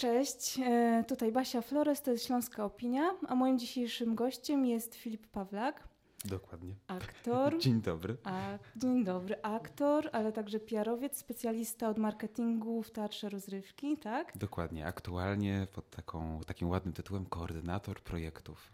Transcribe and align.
Cześć, 0.00 0.58
e, 0.62 1.04
tutaj 1.08 1.32
Basia 1.32 1.62
Flores, 1.62 2.02
to 2.02 2.10
jest 2.10 2.26
Śląska 2.26 2.64
Opinia, 2.64 3.10
a 3.28 3.34
moim 3.34 3.58
dzisiejszym 3.58 4.14
gościem 4.14 4.66
jest 4.66 4.94
Filip 4.94 5.26
Pawlak. 5.26 5.88
Dokładnie. 6.24 6.74
Aktor. 6.86 7.58
Dzień 7.62 7.80
dobry. 7.82 8.16
A, 8.24 8.58
dzień 8.76 9.04
dobry. 9.04 9.42
Aktor, 9.42 10.10
ale 10.12 10.32
także 10.32 10.60
PR-owiec, 10.60 11.18
specjalista 11.18 11.88
od 11.88 11.98
marketingu 11.98 12.82
w 12.82 12.90
Teatrze 12.90 13.28
Rozrywki, 13.28 13.96
tak? 13.96 14.38
Dokładnie. 14.38 14.86
Aktualnie 14.86 15.66
pod 15.72 15.90
taką, 15.90 16.40
takim 16.46 16.68
ładnym 16.68 16.94
tytułem 16.94 17.26
koordynator 17.26 18.00
projektów. 18.00 18.72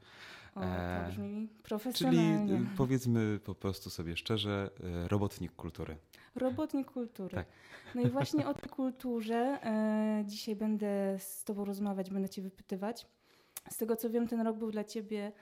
O, 0.56 0.60
to 0.60 0.66
e, 0.66 1.06
brzmi 1.08 1.48
profesjonalnie. 1.62 2.48
Czyli 2.48 2.62
y, 2.62 2.66
powiedzmy 2.76 3.40
po 3.44 3.54
prostu 3.54 3.90
sobie 3.90 4.16
szczerze, 4.16 4.70
y, 5.04 5.08
robotnik 5.08 5.52
kultury. 5.52 5.96
Robotnik 6.34 6.90
kultury. 6.90 7.34
Tak. 7.34 7.46
No 7.94 8.02
i 8.02 8.10
właśnie 8.10 8.46
o 8.48 8.54
tej 8.54 8.70
kulturze 8.70 9.58
e, 9.62 10.24
dzisiaj 10.26 10.56
będę 10.56 11.16
z 11.18 11.44
Tobą 11.44 11.64
rozmawiać, 11.64 12.10
będę 12.10 12.28
Cię 12.28 12.42
wypytywać. 12.42 13.06
Z 13.70 13.76
tego 13.76 13.96
co 13.96 14.10
wiem, 14.10 14.28
ten 14.28 14.40
rok 14.40 14.56
był 14.56 14.70
dla 14.70 14.84
Ciebie 14.84 15.32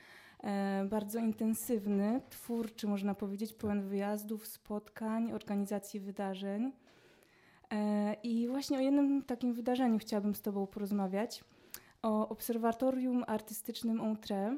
e, 0.42 0.86
bardzo 0.90 1.18
intensywny, 1.18 2.20
twórczy, 2.30 2.86
można 2.86 3.14
powiedzieć, 3.14 3.52
pełen 3.52 3.88
wyjazdów, 3.88 4.46
spotkań, 4.46 5.32
organizacji 5.32 6.00
wydarzeń. 6.00 6.72
E, 7.70 8.14
I 8.22 8.48
właśnie 8.48 8.78
o 8.78 8.80
jednym 8.80 9.22
takim 9.22 9.52
wydarzeniu 9.54 9.98
chciałabym 9.98 10.34
z 10.34 10.42
Tobą 10.42 10.66
porozmawiać. 10.66 11.44
O 12.02 12.28
Obserwatorium 12.28 13.24
Artystycznym 13.26 14.00
Outre 14.00 14.56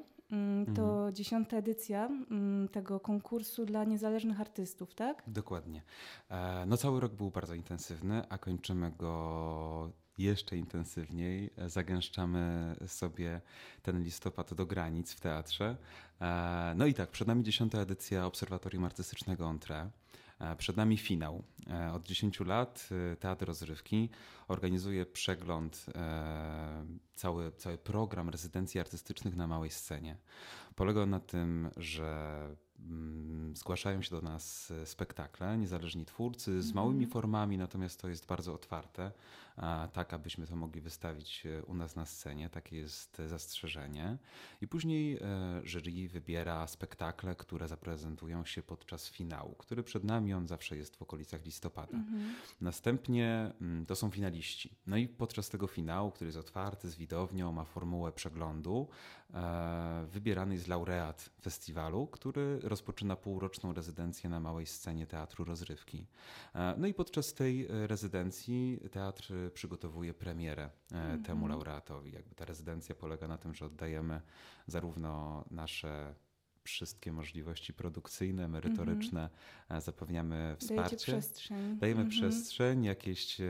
to 0.74 0.82
mhm. 0.82 1.14
dziesiąta 1.14 1.56
edycja 1.56 2.06
mm, 2.06 2.68
tego 2.68 3.00
konkursu 3.00 3.66
dla 3.66 3.84
niezależnych 3.84 4.40
artystów, 4.40 4.94
tak? 4.94 5.22
Dokładnie. 5.26 5.82
E, 6.28 6.66
no 6.66 6.76
cały 6.76 7.00
rok 7.00 7.12
był 7.12 7.30
bardzo 7.30 7.54
intensywny, 7.54 8.28
a 8.28 8.38
kończymy 8.38 8.90
go 8.90 9.92
jeszcze 10.18 10.56
intensywniej. 10.56 11.50
E, 11.56 11.68
zagęszczamy 11.68 12.74
sobie 12.86 13.40
ten 13.82 14.02
listopad 14.02 14.54
do 14.54 14.66
granic 14.66 15.12
w 15.12 15.20
teatrze. 15.20 15.76
E, 16.20 16.74
no 16.76 16.86
i 16.86 16.94
tak, 16.94 17.10
przed 17.10 17.28
nami 17.28 17.42
dziesiąta 17.42 17.78
edycja 17.78 18.26
Obserwatorium 18.26 18.84
Artystycznego 18.84 19.50
Entre. 19.50 19.90
E, 20.38 20.56
przed 20.56 20.76
nami 20.76 20.96
finał. 20.96 21.42
E, 21.70 21.92
od 21.92 22.06
10 22.06 22.40
lat 22.40 22.88
e, 23.12 23.16
Teatr 23.16 23.46
Rozrywki 23.46 24.08
organizuje 24.48 25.06
przegląd, 25.06 25.86
cały, 27.14 27.52
cały 27.52 27.78
program 27.78 28.28
rezydencji 28.28 28.80
artystycznych 28.80 29.36
na 29.36 29.46
małej 29.46 29.70
scenie. 29.70 30.16
Polega 30.74 31.06
na 31.06 31.20
tym, 31.20 31.70
że 31.76 32.40
mm, 32.80 33.56
zgłaszają 33.56 34.02
się 34.02 34.10
do 34.10 34.20
nas 34.20 34.72
spektakle, 34.84 35.58
niezależni 35.58 36.04
twórcy 36.04 36.62
z 36.62 36.72
małymi 36.72 37.04
mhm. 37.04 37.12
formami, 37.12 37.58
natomiast 37.58 38.00
to 38.00 38.08
jest 38.08 38.26
bardzo 38.26 38.54
otwarte 38.54 39.12
tak 39.92 40.14
abyśmy 40.14 40.46
to 40.46 40.56
mogli 40.56 40.80
wystawić 40.80 41.46
e, 41.46 41.64
u 41.64 41.74
nas 41.74 41.96
na 41.96 42.06
scenie. 42.06 42.50
Takie 42.50 42.76
jest 42.76 43.22
zastrzeżenie. 43.26 44.18
I 44.60 44.68
później 44.68 45.16
e, 45.16 45.20
jury 45.64 46.08
wybiera 46.08 46.66
spektakle, 46.66 47.34
które 47.34 47.68
zaprezentują 47.68 48.44
się 48.44 48.62
podczas 48.62 49.08
finału, 49.08 49.54
który 49.54 49.82
przed 49.82 50.04
nami, 50.04 50.34
on 50.34 50.46
zawsze 50.46 50.76
jest 50.76 50.96
w 50.96 51.02
okolicach 51.02 51.44
listopada. 51.44 51.96
Mhm. 51.96 52.34
Następnie 52.60 53.52
mm, 53.60 53.86
to 53.86 53.96
są 53.96 54.10
finaliści. 54.10 54.76
No 54.86 54.96
i 54.96 55.08
podczas 55.08 55.48
tego 55.48 55.66
finału, 55.66 56.10
który 56.10 56.28
jest 56.28 56.38
otwarty, 56.38 56.90
z 56.90 56.96
widownią, 56.96 57.52
ma 57.52 57.64
formułę 57.64 58.12
przeglądu, 58.12 58.88
e, 59.34 60.06
wybierany 60.10 60.54
jest 60.54 60.68
laureat 60.68 61.30
festiwalu, 61.42 62.06
który 62.06 62.60
rozpoczyna 62.62 63.16
półroczną 63.16 63.72
rezydencję 63.72 64.30
na 64.30 64.40
małej 64.40 64.66
scenie 64.66 65.06
Teatru 65.06 65.44
Rozrywki. 65.44 66.06
No 66.76 66.86
i 66.86 66.94
podczas 66.94 67.34
tej 67.34 67.66
rezydencji 67.68 68.80
teatr 68.90 69.32
przygotowuje 69.50 70.14
premierę 70.14 70.70
-hmm. 70.90 71.24
temu 71.24 71.48
laureatowi. 71.48 72.12
Jakby 72.12 72.34
ta 72.34 72.44
rezydencja 72.44 72.94
polega 72.94 73.28
na 73.28 73.38
tym, 73.38 73.54
że 73.54 73.66
oddajemy 73.66 74.20
zarówno 74.66 75.44
nasze 75.50 76.14
wszystkie 76.66 77.12
możliwości 77.12 77.72
produkcyjne, 77.72 78.48
merytoryczne, 78.48 79.20
mm 79.20 79.30
-hmm. 79.70 79.84
zapewniamy 79.84 80.56
wsparcie. 80.58 80.76
Dajecie 80.76 80.96
przestrzeń. 80.96 81.78
Dajemy 81.78 82.00
mm 82.00 82.12
-hmm. 82.12 82.16
przestrzeń, 82.16 82.84
jakieś 82.84 83.40
e, 83.40 83.46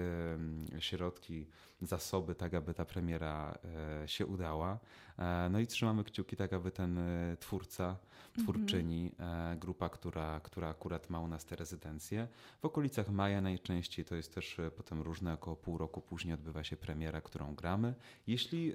środki, 0.79 1.47
zasoby, 1.83 2.35
tak 2.35 2.55
aby 2.55 2.75
ta 2.75 2.85
premiera 2.85 3.59
e, 4.03 4.09
się 4.09 4.27
udała. 4.27 4.79
E, 5.19 5.49
no 5.51 5.61
i 5.61 5.67
trzymamy 5.67 6.05
kciuki 6.05 6.37
tak, 6.37 6.53
aby 6.53 6.71
ten 6.71 6.99
e, 6.99 7.37
twórca, 7.41 7.97
twórczyni, 8.43 9.13
mhm. 9.19 9.59
grupa, 9.59 9.89
która, 9.89 10.41
która 10.41 10.69
akurat 10.69 11.11
ma 11.11 11.21
u 11.21 11.29
nas 11.29 11.45
te 11.45 11.57
rezydencje, 11.57 12.29
w 12.61 12.65
okolicach 12.65 13.11
maja 13.11 13.41
najczęściej, 13.41 14.05
to 14.05 14.15
jest 14.15 14.35
też 14.35 14.57
potem 14.77 15.03
różne, 15.03 15.33
około 15.33 15.57
pół 15.57 15.79
roku 15.79 16.01
później 16.01 16.35
odbywa 16.35 16.65
się 16.65 16.77
premiera, 16.77 17.21
którą 17.21 17.55
gramy. 17.55 17.95
Jeśli 18.27 18.73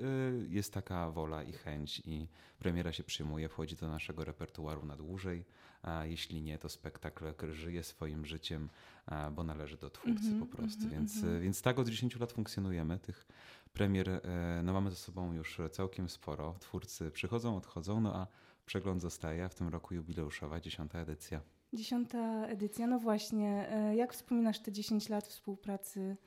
jest 0.50 0.74
taka 0.74 1.12
wola 1.12 1.44
i 1.44 1.54
chęć 1.54 2.02
i 2.06 2.28
premiera 2.60 2.94
się 2.94 3.04
przyjmuje, 3.04 3.50
wchodzi 3.50 3.76
do 3.76 3.88
naszego 3.88 4.26
repertuaru 4.32 4.86
na 4.86 4.96
dłużej, 4.96 5.46
a 5.82 6.06
jeśli 6.06 6.42
nie, 6.42 6.58
to 6.58 6.70
spektakl 6.70 7.52
żyje 7.52 7.84
swoim 7.84 8.26
życiem, 8.26 8.70
bo 9.32 9.44
należy 9.44 9.78
do 9.78 9.90
twórcy 9.90 10.28
mm 10.28 10.40
-hmm, 10.40 10.40
po 10.40 10.58
prostu. 10.58 10.82
Mm 10.82 10.90
-hmm, 10.90 10.94
więc, 10.94 11.18
mm 11.18 11.30
-hmm. 11.30 11.42
więc 11.42 11.62
tak 11.62 11.80
od 11.80 11.90
10 11.90 12.20
lat 12.20 12.32
funkcjonujemy. 12.32 13.00
Tych 13.00 13.28
premier 13.74 14.10
e, 14.10 14.62
no 14.64 14.74
mamy 14.74 14.90
ze 14.90 14.96
sobą 14.96 15.34
już 15.34 15.58
całkiem 15.72 16.10
sporo. 16.10 16.56
Twórcy 16.60 17.12
przychodzą, 17.12 17.58
odchodzą, 17.58 18.02
no 18.02 18.16
a 18.16 18.28
przegląd 18.66 19.02
zostaje, 19.02 19.50
w 19.50 19.56
tym 19.56 19.68
roku 19.68 19.94
jubileuszowa, 19.94 20.60
dziesiąta 20.60 21.00
edycja. 21.00 21.42
Dziesiąta 21.74 22.48
edycja, 22.48 22.88
no 22.88 23.00
właśnie. 23.00 23.70
E, 23.70 23.96
jak 23.96 24.14
wspominasz 24.14 24.60
te 24.60 24.72
10 24.72 25.10
lat 25.10 25.28
współpracy 25.28 26.18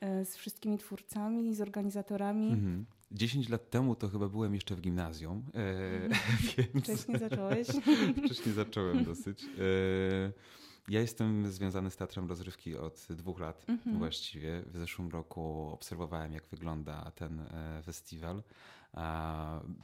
e, 0.00 0.24
z 0.24 0.36
wszystkimi 0.36 0.78
twórcami, 0.78 1.54
z 1.54 1.60
organizatorami? 1.60 2.52
Mhm. 2.52 2.86
10 3.12 3.48
lat 3.48 3.70
temu 3.70 3.96
to 3.96 4.08
chyba 4.08 4.28
byłem 4.28 4.54
jeszcze 4.54 4.76
w 4.76 4.80
gimnazjum. 4.80 5.44
E, 5.54 6.08
więc... 6.74 6.84
Wcześniej 6.84 7.18
zacząłeś. 7.18 7.68
Wcześniej 8.24 8.54
zacząłem 8.54 9.04
dosyć. 9.04 9.44
E, 9.44 10.32
ja 10.88 11.00
jestem 11.00 11.52
związany 11.52 11.90
z 11.90 11.96
teatrem 11.96 12.28
rozrywki 12.28 12.76
od 12.76 13.06
dwóch 13.10 13.40
lat 13.40 13.64
mhm. 13.68 13.98
właściwie. 13.98 14.62
W 14.66 14.78
zeszłym 14.78 15.08
roku 15.08 15.70
obserwowałem, 15.72 16.32
jak 16.32 16.46
wygląda 16.46 17.10
ten 17.10 17.40
e, 17.40 17.82
festiwal. 17.84 18.42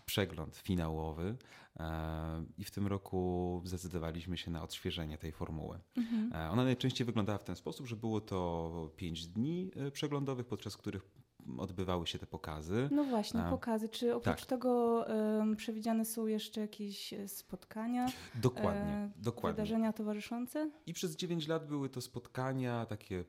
Przegląd 0.06 0.56
finałowy 0.56 1.36
e, 1.76 2.44
i 2.58 2.64
w 2.64 2.70
tym 2.70 2.86
roku 2.86 3.62
zdecydowaliśmy 3.64 4.36
się 4.36 4.50
na 4.50 4.62
odświeżenie 4.62 5.18
tej 5.18 5.32
formuły. 5.32 5.78
Mhm. 5.96 6.32
E, 6.32 6.50
ona 6.50 6.64
najczęściej 6.64 7.04
wyglądała 7.04 7.38
w 7.38 7.44
ten 7.44 7.56
sposób, 7.56 7.86
że 7.86 7.96
było 7.96 8.20
to 8.20 8.90
pięć 8.96 9.26
dni 9.26 9.70
przeglądowych, 9.92 10.46
podczas 10.46 10.76
których 10.76 11.10
odbywały 11.59 12.06
się 12.06 12.19
te 12.19 12.26
pokazy. 12.26 12.88
No 12.92 13.04
właśnie, 13.04 13.41
pokazy. 13.50 13.88
Czy 13.88 14.14
oprócz 14.14 14.41
tak. 14.41 14.47
tego 14.47 15.04
um, 15.38 15.56
przewidziane 15.56 16.04
są 16.04 16.26
jeszcze 16.26 16.60
jakieś 16.60 17.12
e, 17.12 17.28
spotkania? 17.28 18.06
Dokładnie, 18.34 18.92
e, 18.92 19.10
dokładnie. 19.16 19.56
Wydarzenia 19.56 19.92
towarzyszące? 19.92 20.70
I 20.87 20.92
przez 20.92 21.16
9 21.16 21.48
lat 21.48 21.66
były 21.66 21.88
to 21.88 22.00
spotkania 22.00 22.87
takie 22.87 23.25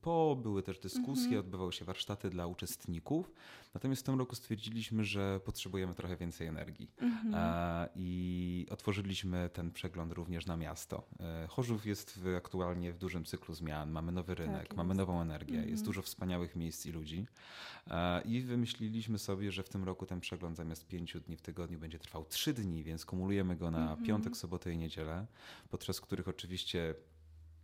po, 0.00 0.36
były 0.42 0.62
też 0.62 0.78
dyskusje, 0.78 1.24
mhm. 1.24 1.40
odbywały 1.40 1.72
się 1.72 1.84
warsztaty 1.84 2.30
dla 2.30 2.46
uczestników. 2.46 3.32
Natomiast 3.74 4.02
w 4.02 4.04
tym 4.04 4.18
roku 4.18 4.34
stwierdziliśmy, 4.34 5.04
że 5.04 5.40
potrzebujemy 5.44 5.94
trochę 5.94 6.16
więcej 6.16 6.46
energii. 6.46 6.90
Mhm. 7.00 7.34
A, 7.36 7.88
I 7.96 8.66
otworzyliśmy 8.70 9.50
ten 9.52 9.70
przegląd 9.70 10.12
również 10.12 10.46
na 10.46 10.56
miasto. 10.56 11.08
E, 11.20 11.46
Chorzów 11.46 11.86
jest 11.86 12.18
w, 12.18 12.34
aktualnie 12.36 12.92
w 12.92 12.98
dużym 12.98 13.24
cyklu 13.24 13.54
zmian. 13.54 13.90
Mamy 13.90 14.12
nowy 14.12 14.36
tak 14.36 14.46
rynek, 14.46 14.68
tak 14.68 14.76
mamy 14.76 14.94
nową 14.94 15.20
energię, 15.20 15.54
mhm. 15.54 15.70
jest 15.70 15.84
dużo 15.84 16.02
wspaniałych 16.02 16.56
miejsc 16.56 16.86
i 16.86 16.92
ludzi. 16.92 17.26
A, 17.86 18.20
I 18.24 18.40
wymyśliliśmy 18.40 19.18
sobie, 19.18 19.52
że 19.52 19.62
w 19.62 19.68
tym 19.68 19.84
roku 19.84 20.06
ten 20.06 20.20
przegląd 20.20 20.56
zamiast 20.56 20.86
pięciu 20.86 21.20
dni 21.20 21.36
w 21.36 21.42
tygodniu 21.42 21.78
będzie 21.78 21.98
trwał 21.98 22.24
trzy 22.24 22.54
dni, 22.54 22.84
więc 22.84 23.04
kumulujemy 23.04 23.56
go 23.56 23.70
na 23.70 23.80
mhm. 23.80 24.04
piątek, 24.06 24.36
sobotę 24.36 24.72
i 24.72 24.78
niedzielę, 24.78 25.26
podczas 25.70 26.00
których 26.00 26.28
oczywiście 26.28 26.94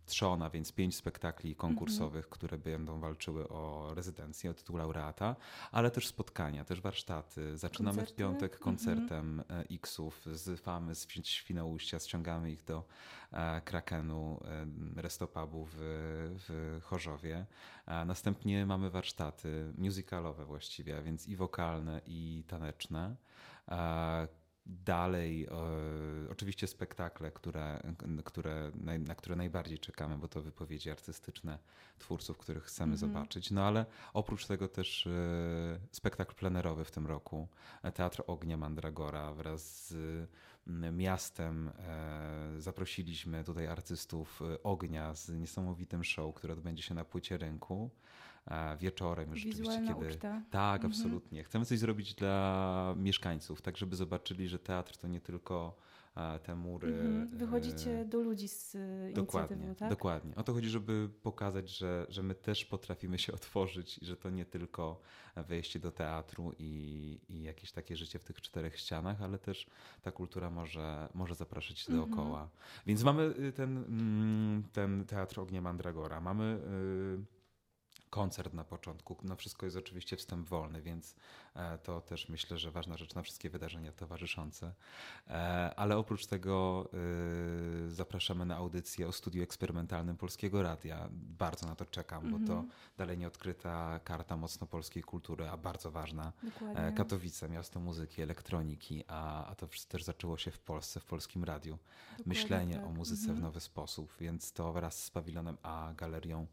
trzona, 0.07 0.49
więc 0.49 0.71
pięć 0.71 0.95
spektakli 0.95 1.55
konkursowych, 1.55 2.25
mm 2.25 2.29
-hmm. 2.29 2.33
które 2.33 2.57
będą 2.57 2.99
walczyły 2.99 3.49
o 3.49 3.91
rezydencję, 3.93 4.51
o 4.51 4.53
tytuł 4.53 4.77
laureata, 4.77 5.35
ale 5.71 5.91
też 5.91 6.07
spotkania, 6.07 6.65
też 6.65 6.81
warsztaty. 6.81 7.57
Zaczynamy 7.57 7.95
Koncerty? 7.97 8.13
w 8.13 8.15
piątek 8.17 8.59
koncertem 8.59 9.43
mm 9.49 9.63
-hmm. 9.63 9.75
X-ów 9.75 10.25
z 10.25 10.61
Famy, 10.61 10.95
z 10.95 11.07
Świnoujścia, 11.23 11.99
ściągamy 11.99 12.51
ich 12.51 12.63
do 12.63 12.83
e, 13.31 13.61
Krakenu, 13.61 14.39
e, 14.95 15.01
Restopubu 15.01 15.65
w, 15.65 15.75
w 16.47 16.79
Chorzowie. 16.83 17.45
Następnie 18.05 18.65
mamy 18.65 18.89
warsztaty 18.89 19.73
musicalowe 19.77 20.45
właściwie, 20.45 20.97
a 20.97 21.01
więc 21.01 21.27
i 21.27 21.35
wokalne, 21.35 22.01
i 22.05 22.43
taneczne. 22.47 23.15
E, 24.67 24.77
Dalej, 24.85 25.45
e, 25.45 26.29
oczywiście 26.31 26.67
spektakle, 26.67 27.31
które, 27.31 27.81
które, 28.25 28.71
na 28.99 29.15
które 29.15 29.35
najbardziej 29.35 29.79
czekamy, 29.79 30.17
bo 30.17 30.27
to 30.27 30.41
wypowiedzi 30.41 30.91
artystyczne 30.91 31.59
twórców, 31.99 32.37
których 32.37 32.63
chcemy 32.63 32.85
mm 32.85 32.97
-hmm. 32.97 32.99
zobaczyć. 32.99 33.51
No 33.51 33.63
ale 33.63 33.85
oprócz 34.13 34.45
tego 34.45 34.67
też 34.67 35.07
e, 35.07 35.79
spektakl 35.91 36.35
plenerowy 36.35 36.85
w 36.85 36.91
tym 36.91 37.07
roku, 37.07 37.47
Teatr 37.93 38.23
Ognia 38.27 38.57
Mandragora 38.57 39.33
wraz 39.33 39.87
z 39.87 40.29
miastem 40.91 41.71
e, 41.79 42.61
zaprosiliśmy 42.61 43.43
tutaj 43.43 43.67
artystów 43.67 44.41
Ognia 44.63 45.13
z 45.13 45.29
niesamowitym 45.29 46.03
show, 46.03 46.35
które 46.35 46.53
odbędzie 46.53 46.83
się 46.83 46.95
na 46.95 47.05
płycie 47.05 47.37
rynku. 47.37 47.89
wieczorem, 48.79 49.35
rzeczywiście 49.35 49.83
kiedy. 49.87 50.07
Uczta. 50.07 50.41
Tak, 50.51 50.83
mhm. 50.83 50.93
absolutnie. 50.93 51.43
Chcemy 51.43 51.65
coś 51.65 51.79
zrobić 51.79 52.13
dla 52.13 52.93
mieszkańców, 52.97 53.61
tak 53.61 53.77
żeby 53.77 53.95
zobaczyli, 53.95 54.47
że 54.47 54.59
teatr 54.59 54.97
to 54.97 55.07
nie 55.07 55.21
tylko 55.21 55.77
te 56.43 56.55
mury. 56.55 56.87
Mhm. 56.87 57.37
Wychodzicie 57.37 58.05
do 58.05 58.21
ludzi 58.21 58.47
z 58.47 58.75
e, 58.75 59.13
dokładnie, 59.13 59.75
tak? 59.75 59.89
Dokładnie. 59.89 60.35
O 60.35 60.43
to 60.43 60.53
chodzi, 60.53 60.69
żeby 60.69 61.09
pokazać, 61.23 61.69
że, 61.69 62.05
że 62.09 62.23
my 62.23 62.35
też 62.35 62.65
potrafimy 62.65 63.19
się 63.19 63.33
otworzyć 63.39 63.97
i 63.97 64.05
że 64.05 64.17
to 64.17 64.29
nie 64.29 64.45
tylko 64.45 65.01
wejście 65.35 65.79
do 65.79 65.91
teatru 65.91 66.53
i, 66.59 67.19
i 67.29 67.43
jakieś 67.43 67.71
takie 67.71 67.95
życie 67.95 68.19
w 68.19 68.23
tych 68.23 68.41
czterech 68.41 68.79
ścianach, 68.79 69.21
ale 69.21 69.37
też 69.37 69.67
ta 70.01 70.11
kultura 70.11 70.49
może, 70.49 71.09
może 71.13 71.35
zapraszać 71.35 71.89
mhm. 71.89 72.09
dookoła. 72.09 72.49
Więc 72.85 73.03
mamy 73.03 73.23
y, 73.23 73.51
ten, 73.51 73.77
mm, 73.77 74.63
ten 74.73 75.05
Teatr 75.05 75.39
Ognia 75.39 75.61
Mandragora, 75.61 76.21
mamy 76.21 76.59
y, 77.23 77.36
koncert 78.09 78.53
na 78.53 78.63
początku. 78.63 79.17
No 79.23 79.35
wszystko 79.35 79.65
jest 79.65 79.77
oczywiście 79.77 80.17
wstęp 80.17 80.47
wolny, 80.49 80.81
więc 80.81 81.15
e, 81.55 81.77
to 81.77 82.01
też 82.01 82.29
myślę, 82.29 82.57
że 82.57 82.71
ważna 82.71 82.97
rzecz 82.97 83.15
na 83.15 83.21
wszystkie 83.21 83.49
wydarzenia 83.49 83.91
towarzyszące. 83.91 84.73
E, 85.27 85.33
ale 85.75 85.97
oprócz 85.97 86.25
tego 86.25 86.85
e, 87.87 87.89
zapraszamy 87.89 88.45
na 88.45 88.55
audycję 88.55 89.07
o 89.07 89.11
studiu 89.11 89.43
eksperymentalnym 89.43 90.17
Polskiego 90.17 90.61
Radia. 90.61 91.09
Bardzo 91.11 91.67
na 91.67 91.75
to 91.75 91.85
czekam, 91.85 92.25
mm 92.25 92.35
-hmm. 92.35 92.39
bo 92.41 92.47
to 92.47 92.53
mhm. 92.53 92.71
dalej 92.97 93.17
nieodkryta 93.17 93.99
karta 94.03 94.37
mocno 94.37 94.67
polskiej 94.67 95.03
kultury, 95.03 95.49
a 95.49 95.57
bardzo 95.57 95.91
ważna. 95.91 96.33
Dokładnie. 96.43 96.93
Katowice, 96.97 97.49
miasto 97.49 97.79
muzyki, 97.79 98.21
elektroniki, 98.21 99.03
a, 99.07 99.45
a 99.45 99.55
to 99.55 99.67
też 99.89 100.03
zaczęło 100.03 100.37
się 100.37 100.51
w 100.51 100.59
Polsce, 100.59 100.99
w 100.99 101.05
polskim 101.05 101.43
radiu. 101.43 101.77
Dokładnie 101.77 102.23
Myślenie 102.25 102.75
tak. 102.75 102.85
o 102.85 102.89
muzyce 102.89 103.23
mm 103.23 103.35
-hmm. 103.35 103.39
w 103.39 103.43
nowy 103.43 103.59
sposób, 103.59 104.13
więc 104.19 104.51
to 104.51 104.73
wraz 104.73 105.03
z 105.03 105.11
pawilonem 105.11 105.57
A, 105.63 105.93
galerią 105.97 106.47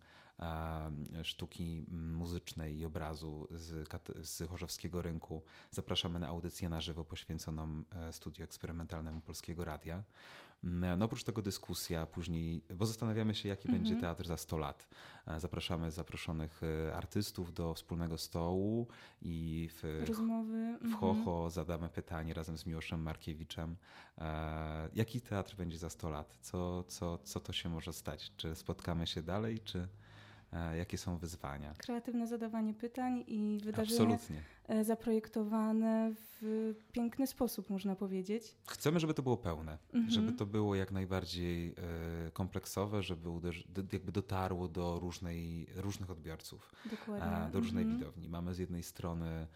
sztuki 1.22 1.84
muzycznej 1.90 2.78
i 2.78 2.84
obrazu 2.84 3.48
z, 3.50 3.88
z 4.22 4.48
Chorzowskiego 4.48 5.02
Rynku. 5.02 5.42
Zapraszamy 5.70 6.18
na 6.18 6.28
audycję 6.28 6.68
na 6.68 6.80
żywo 6.80 7.04
poświęconą 7.04 7.82
e, 7.90 8.12
studiu 8.12 8.44
eksperymentalnemu 8.44 9.20
Polskiego 9.20 9.64
Radia. 9.64 10.02
No 10.96 11.04
oprócz 11.04 11.24
tego 11.24 11.42
dyskusja 11.42 12.06
później, 12.06 12.62
bo 12.74 12.86
zastanawiamy 12.86 13.34
się, 13.34 13.48
jaki 13.48 13.68
będzie 13.68 13.94
mhm. 13.94 14.00
teatr 14.00 14.26
za 14.26 14.36
100 14.36 14.58
lat. 14.58 14.88
E, 15.26 15.40
zapraszamy 15.40 15.90
zaproszonych 15.90 16.60
e, 16.62 16.94
artystów 16.96 17.54
do 17.54 17.74
wspólnego 17.74 18.18
stołu 18.18 18.88
i 19.22 19.68
w, 19.72 20.04
Rozmowy. 20.08 20.78
w 20.82 20.94
Chocho 20.94 21.30
mhm. 21.30 21.50
zadamy 21.50 21.88
pytanie 21.88 22.34
razem 22.34 22.58
z 22.58 22.66
Miłoszem 22.66 23.02
Markiewiczem, 23.02 23.76
jaki 24.94 25.20
teatr 25.20 25.56
będzie 25.56 25.78
za 25.78 25.90
100 25.90 26.08
lat? 26.08 26.38
Co, 26.40 26.84
co, 26.84 27.18
co 27.18 27.40
to 27.40 27.52
się 27.52 27.68
może 27.68 27.92
stać? 27.92 28.32
Czy 28.36 28.54
spotkamy 28.54 29.06
się 29.06 29.22
dalej, 29.22 29.60
czy... 29.60 29.88
E, 30.54 30.76
jakie 30.76 30.98
są 30.98 31.16
wyzwania. 31.16 31.74
Kreatywne 31.78 32.26
zadawanie 32.26 32.74
pytań 32.74 33.24
i 33.26 33.60
wydarzenie 33.64 34.14
Absolutnie. 34.14 34.42
E, 34.68 34.84
zaprojektowane 34.84 36.12
w 36.16 36.74
piękny 36.92 37.26
sposób, 37.26 37.70
można 37.70 37.96
powiedzieć. 37.96 38.56
Chcemy, 38.68 39.00
żeby 39.00 39.14
to 39.14 39.22
było 39.22 39.36
pełne, 39.36 39.78
mhm. 39.92 40.10
żeby 40.10 40.32
to 40.32 40.46
było 40.46 40.74
jak 40.74 40.92
najbardziej 40.92 41.68
e, 41.68 42.30
kompleksowe, 42.30 43.02
żeby 43.02 43.30
jakby 43.92 44.12
dotarło 44.12 44.68
do 44.68 44.98
różnej, 44.98 45.66
różnych 45.74 46.10
odbiorców, 46.10 46.72
Dokładnie. 46.90 47.52
do 47.52 47.60
różnej 47.60 47.84
mhm. 47.84 48.00
widowni. 48.00 48.28
Mamy 48.28 48.54
z 48.54 48.58
jednej 48.58 48.82
strony 48.82 49.46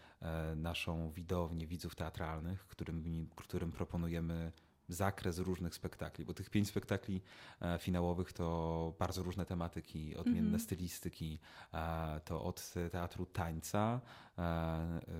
naszą 0.55 1.11
widownię 1.11 1.67
widzów 1.67 1.95
teatralnych, 1.95 2.67
którym, 2.67 3.29
którym 3.35 3.71
proponujemy 3.71 4.51
zakres 4.89 5.39
różnych 5.39 5.75
spektakli, 5.75 6.25
bo 6.25 6.33
tych 6.33 6.49
pięć 6.49 6.67
spektakli 6.67 7.21
e, 7.61 7.79
finałowych 7.79 8.33
to 8.33 8.93
bardzo 8.99 9.23
różne 9.23 9.45
tematyki, 9.45 10.15
odmienne 10.15 10.47
mm 10.47 10.59
-hmm. 10.59 10.63
stylistyki, 10.63 11.39
e, 11.73 12.19
to 12.25 12.43
od 12.43 12.73
teatru 12.91 13.25
tańca 13.25 14.01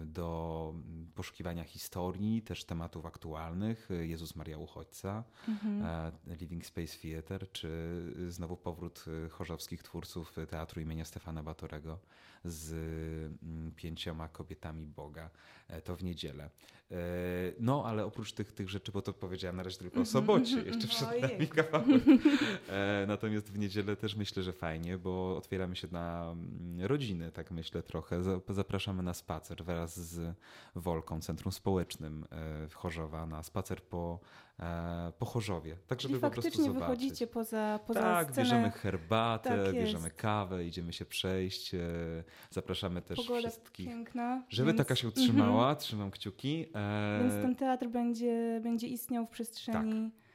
do 0.05 0.73
poszukiwania 1.15 1.63
historii, 1.63 2.41
też 2.41 2.63
tematów 2.63 3.05
aktualnych, 3.05 3.89
Jezus 3.99 4.35
Maria 4.35 4.57
Uchodźca, 4.57 5.23
mm 5.47 5.59
-hmm. 5.59 6.39
Living 6.39 6.65
Space 6.65 6.97
Theater, 7.01 7.51
czy 7.51 7.69
znowu 8.27 8.57
powrót 8.57 9.05
chorzowskich 9.29 9.83
twórców 9.83 10.35
Teatru 10.49 10.81
imienia 10.81 11.05
Stefana 11.05 11.43
Batorego 11.43 11.99
z 12.45 12.71
mm, 13.43 13.71
pięcioma 13.75 14.29
kobietami 14.29 14.85
Boga, 14.85 15.29
to 15.83 15.95
w 15.95 16.03
niedzielę. 16.03 16.49
No, 17.59 17.83
ale 17.85 18.05
oprócz 18.05 18.33
tych, 18.33 18.51
tych 18.51 18.69
rzeczy, 18.69 18.91
bo 18.91 19.01
to 19.01 19.13
powiedziałem 19.13 19.55
na 19.55 19.63
razie 19.63 19.77
tylko 19.77 20.01
o 20.01 20.05
sobocie, 20.05 20.61
jeszcze 20.61 20.87
przed 20.87 21.21
nami 21.21 21.47
kawałek. 21.47 22.03
E, 22.69 23.05
natomiast 23.07 23.51
w 23.51 23.59
niedzielę 23.59 23.95
też 23.95 24.15
myślę, 24.15 24.43
że 24.43 24.53
fajnie, 24.53 24.97
bo 24.97 25.37
otwieramy 25.37 25.75
się 25.75 25.87
na 25.91 26.31
mm, 26.31 26.85
rodziny, 26.85 27.31
tak 27.31 27.51
myślę 27.51 27.83
trochę. 27.83 28.23
Zapraszamy 28.49 29.03
na 29.03 29.08
spacer 29.13 29.63
wraz 29.63 29.99
z 29.99 30.35
Wolką, 30.75 31.21
Centrum 31.21 31.51
Społecznym 31.51 32.25
e, 32.31 32.67
w 32.67 32.73
Chorzowa, 32.73 33.25
na 33.25 33.43
spacer 33.43 33.83
po 33.83 34.19
E, 34.59 35.11
po 35.19 35.25
Chorzowie. 35.25 35.77
Tak, 35.87 36.01
żeby 36.01 36.13
Czyli 36.13 36.21
po 36.21 36.31
prostu 36.31 36.51
zobaczyć. 36.51 36.79
wychodzicie 36.79 37.27
poza, 37.27 37.79
poza 37.87 38.01
Tak, 38.01 38.31
scenę. 38.31 38.45
bierzemy 38.45 38.71
herbatę, 38.71 39.65
tak 39.65 39.73
bierzemy 39.73 40.11
kawę, 40.11 40.65
idziemy 40.65 40.93
się 40.93 41.05
przejść. 41.05 41.73
E, 41.73 41.79
zapraszamy 42.49 43.01
też 43.01 43.17
Pogoda 43.17 43.49
wszystkich. 43.49 43.87
piękna. 43.87 44.43
Żeby 44.49 44.67
więc... 44.67 44.77
taka 44.77 44.95
się 44.95 45.07
utrzymała, 45.07 45.63
mm 45.65 45.75
-hmm. 45.75 45.79
trzymam 45.79 46.11
kciuki. 46.11 46.65
Więc 47.21 47.33
ten 47.33 47.55
teatr 47.55 47.87
będzie, 47.87 48.59
będzie 48.63 48.87
istniał 48.87 49.25
w 49.25 49.29
przestrzeni... 49.29 50.11
Tak 50.11 50.28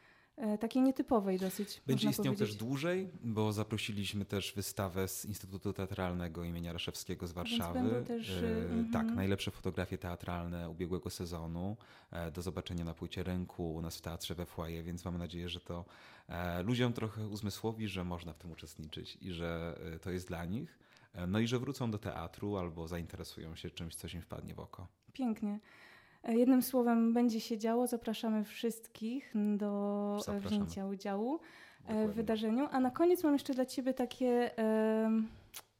takiej 0.60 0.82
nietypowej 0.82 1.38
dosyć. 1.38 1.82
Będzie 1.86 2.08
istniał 2.08 2.34
powiedzieć. 2.34 2.48
też 2.48 2.56
dłużej, 2.56 3.08
bo 3.22 3.52
zaprosiliśmy 3.52 4.24
też 4.24 4.52
wystawę 4.56 5.08
z 5.08 5.24
Instytutu 5.24 5.72
Teatralnego 5.72 6.44
imienia 6.44 6.72
Raszewskiego 6.72 7.26
z 7.26 7.32
Warszawy. 7.32 8.04
Też, 8.06 8.30
e, 8.30 8.46
mm 8.46 8.84
-hmm. 8.84 8.92
Tak, 8.92 9.06
najlepsze 9.06 9.50
fotografie 9.50 9.98
teatralne 9.98 10.70
ubiegłego 10.70 11.10
sezonu. 11.10 11.76
E, 12.10 12.30
do 12.30 12.42
zobaczenia 12.42 12.84
na 12.84 12.94
płycie 12.94 13.22
rynku 13.22 13.74
u 13.74 13.80
nas 13.80 13.96
w 13.96 14.00
teatrze 14.00 14.34
we 14.34 14.46
Foyer, 14.46 14.84
więc 14.84 15.04
mamy 15.04 15.18
nadzieję, 15.18 15.48
że 15.48 15.60
to 15.60 15.84
e, 16.28 16.62
ludziom 16.62 16.92
trochę 16.92 17.28
uzmysłowi, 17.28 17.88
że 17.88 18.04
można 18.04 18.32
w 18.32 18.38
tym 18.38 18.50
uczestniczyć 18.50 19.18
i 19.20 19.32
że 19.32 19.78
e, 19.94 19.98
to 19.98 20.10
jest 20.10 20.28
dla 20.28 20.44
nich. 20.44 20.78
E, 21.14 21.26
no 21.26 21.38
i 21.38 21.46
że 21.46 21.58
wrócą 21.58 21.90
do 21.90 21.98
teatru 21.98 22.56
albo 22.56 22.88
zainteresują 22.88 23.56
się 23.56 23.70
czymś, 23.70 23.94
co 23.94 24.08
im 24.08 24.22
wpadnie 24.22 24.54
w 24.54 24.60
oko. 24.60 24.86
Pięknie. 25.12 25.60
Jednym 26.28 26.62
słowem 26.62 27.12
będzie 27.12 27.40
się 27.40 27.58
działo. 27.58 27.86
Zapraszamy 27.86 28.44
wszystkich 28.44 29.32
do 29.56 30.16
Zapraszamy. 30.18 30.40
wzięcia 30.40 30.86
udziału 30.86 31.40
Dokładnie. 31.80 32.08
w 32.08 32.14
wydarzeniu. 32.14 32.68
A 32.70 32.80
na 32.80 32.90
koniec 32.90 33.24
mam 33.24 33.32
jeszcze 33.32 33.54
dla 33.54 33.66
Ciebie 33.66 33.94
takie, 33.94 34.50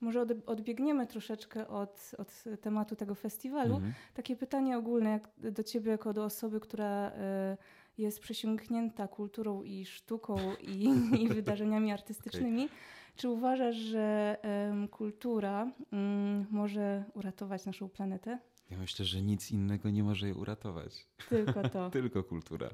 może 0.00 0.26
odbiegniemy 0.46 1.06
troszeczkę 1.06 1.68
od, 1.68 2.10
od 2.18 2.44
tematu 2.60 2.96
tego 2.96 3.14
festiwalu. 3.14 3.74
Mhm. 3.74 3.94
Takie 4.14 4.36
pytanie 4.36 4.78
ogólne 4.78 5.10
jak 5.10 5.52
do 5.52 5.62
Ciebie 5.62 5.90
jako 5.90 6.12
do 6.12 6.24
osoby, 6.24 6.60
która 6.60 7.10
e, 7.10 7.56
jest 7.98 8.20
przesiąknięta 8.20 9.08
kulturą 9.08 9.62
i 9.62 9.84
sztuką 9.86 10.36
i, 10.60 10.88
i 11.22 11.28
wydarzeniami 11.34 11.92
artystycznymi. 11.92 12.64
Okay. 12.64 12.76
Czy 13.16 13.28
uważasz, 13.28 13.76
że 13.76 14.36
kultura 14.90 15.70
um, 15.92 16.46
może 16.50 17.04
uratować 17.14 17.66
naszą 17.66 17.88
planetę? 17.88 18.38
Ja 18.70 18.78
myślę, 18.78 19.04
że 19.04 19.22
nic 19.22 19.50
innego 19.50 19.90
nie 19.90 20.04
może 20.04 20.26
jej 20.26 20.34
uratować. 20.34 21.06
Tylko 21.28 21.68
to. 21.68 21.90
Tylko 22.00 22.24
kultura. 22.24 22.70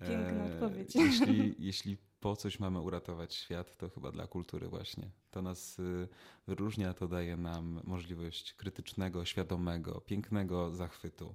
Piękna 0.00 0.44
e, 0.44 0.54
odpowiedź. 0.54 0.94
Jeśli, 0.94 1.54
jeśli 1.68 1.96
po 2.20 2.36
coś 2.36 2.60
mamy 2.60 2.80
uratować 2.80 3.34
świat, 3.34 3.76
to 3.76 3.90
chyba 3.90 4.12
dla 4.12 4.26
kultury 4.26 4.68
właśnie. 4.68 5.10
To 5.30 5.42
nas 5.42 5.78
y, 5.78 6.08
wyróżnia, 6.46 6.94
to 6.94 7.08
daje 7.08 7.36
nam 7.36 7.80
możliwość 7.84 8.52
krytycznego, 8.52 9.24
świadomego, 9.24 10.00
pięknego 10.00 10.70
zachwytu 10.70 11.34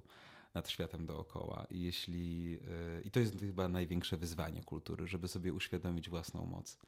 nad 0.54 0.68
światem 0.68 1.06
dookoła. 1.06 1.66
I 1.70 1.80
jeśli 1.80 2.58
y, 2.98 3.02
i 3.04 3.10
to 3.10 3.20
jest 3.20 3.40
chyba 3.40 3.68
największe 3.68 4.16
wyzwanie 4.16 4.62
kultury, 4.62 5.06
żeby 5.06 5.28
sobie 5.28 5.52
uświadomić 5.52 6.10
własną 6.10 6.46
moc. 6.46 6.78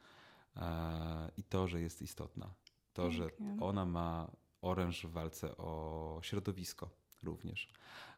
E, 0.57 1.31
I 1.37 1.45
to, 1.45 1.69
że 1.69 1.81
jest 1.81 2.03
istotna. 2.03 2.55
To, 2.93 3.11
że 3.11 3.31
ona 3.61 3.85
ma 3.85 4.31
oręż 4.63 5.07
w 5.07 5.11
walce 5.11 5.57
o 5.57 6.19
środowisko 6.23 7.06
również 7.27 7.69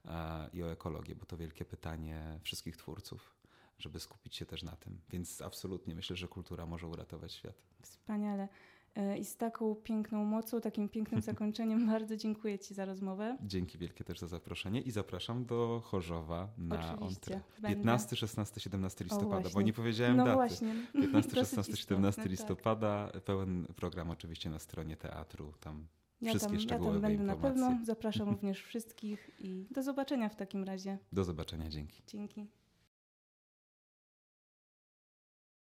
e, 0.04 0.48
i 0.52 0.62
o 0.62 0.72
ekologię, 0.72 1.14
bo 1.14 1.26
to 1.26 1.36
wielkie 1.36 1.64
pytanie 1.64 2.40
wszystkich 2.42 2.76
twórców, 2.76 3.34
żeby 3.78 4.00
skupić 4.00 4.36
się 4.36 4.46
też 4.46 4.62
na 4.62 4.76
tym. 4.76 5.00
Więc 5.10 5.42
absolutnie 5.42 5.94
myślę, 5.94 6.16
że 6.16 6.28
kultura 6.28 6.66
może 6.66 6.86
uratować 6.86 7.32
świat. 7.32 7.62
Wspaniale. 7.82 8.48
E, 8.98 9.18
I 9.18 9.24
z 9.24 9.36
taką 9.36 9.74
piękną 9.74 10.24
mocą, 10.24 10.60
takim 10.60 10.88
pięknym 10.88 11.20
zakończeniem 11.30 11.86
bardzo 11.86 12.16
dziękuję 12.16 12.58
Ci 12.58 12.74
za 12.74 12.84
rozmowę. 12.84 13.36
Dzięki 13.42 13.78
wielkie 13.78 14.04
też 14.04 14.18
za 14.18 14.26
zaproszenie 14.26 14.80
i 14.80 14.90
zapraszam 14.90 15.44
do 15.44 15.82
Chorzowa 15.84 16.48
na 16.58 16.98
Oczywiście, 17.00 17.40
15, 17.66 18.16
16, 18.16 18.60
17 18.60 19.04
listopada, 19.04 19.50
bo 19.54 19.62
nie 19.62 19.72
powiedziałem 19.72 20.16
no 20.16 20.24
daty. 20.24 20.36
Właśnie. 20.36 20.74
15, 20.92 21.36
16, 21.36 21.76
17 21.76 22.22
tak. 22.22 22.30
listopada, 22.30 23.10
tak. 23.12 23.22
pełen 23.22 23.66
program 23.76 24.10
oczywiście 24.10 24.50
na 24.50 24.58
stronie 24.58 24.96
teatru, 24.96 25.52
tam 25.60 25.86
ja 26.20 26.30
Wszystkie 26.30 26.50
tam, 26.52 26.60
szczegółowe 26.60 26.96
ja 26.96 27.02
tam 27.02 27.10
będę 27.10 27.22
informacje. 27.22 27.62
na 27.62 27.68
pewno. 27.70 27.84
Zapraszam 27.94 28.28
również 28.28 28.62
wszystkich 28.62 29.30
i 29.40 29.66
do 29.70 29.82
zobaczenia 29.82 30.28
w 30.28 30.36
takim 30.36 30.64
razie. 30.64 30.98
Do 31.12 31.24
zobaczenia, 31.24 31.68
dzięki. 31.68 32.02
Dzięki. 32.06 32.46